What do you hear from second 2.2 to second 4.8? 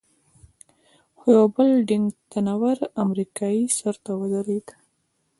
تنه ور امریکایي سر ته ودرېد.